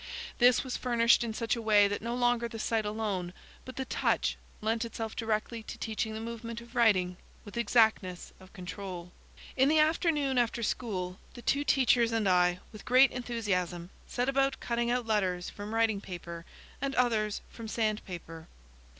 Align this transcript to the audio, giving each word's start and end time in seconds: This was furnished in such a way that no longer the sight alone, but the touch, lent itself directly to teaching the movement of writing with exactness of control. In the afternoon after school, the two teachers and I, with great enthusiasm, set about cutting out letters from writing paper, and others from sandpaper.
This 0.39 0.63
was 0.63 0.77
furnished 0.77 1.23
in 1.23 1.31
such 1.31 1.55
a 1.55 1.61
way 1.61 1.87
that 1.87 2.01
no 2.01 2.15
longer 2.15 2.47
the 2.47 2.57
sight 2.57 2.87
alone, 2.87 3.33
but 3.65 3.75
the 3.75 3.85
touch, 3.85 4.35
lent 4.59 4.83
itself 4.83 5.15
directly 5.15 5.61
to 5.61 5.77
teaching 5.77 6.15
the 6.15 6.19
movement 6.19 6.59
of 6.59 6.73
writing 6.73 7.17
with 7.45 7.55
exactness 7.55 8.33
of 8.39 8.51
control. 8.51 9.11
In 9.55 9.69
the 9.69 9.77
afternoon 9.77 10.39
after 10.39 10.63
school, 10.63 11.19
the 11.35 11.43
two 11.43 11.63
teachers 11.63 12.11
and 12.11 12.27
I, 12.27 12.57
with 12.73 12.83
great 12.83 13.11
enthusiasm, 13.11 13.91
set 14.07 14.27
about 14.27 14.59
cutting 14.59 14.89
out 14.89 15.05
letters 15.05 15.51
from 15.51 15.71
writing 15.75 16.01
paper, 16.01 16.45
and 16.81 16.95
others 16.95 17.41
from 17.51 17.67
sandpaper. 17.67 18.47